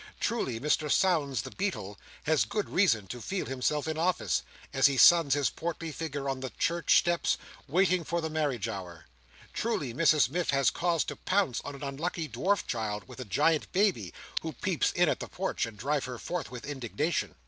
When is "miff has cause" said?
10.27-11.03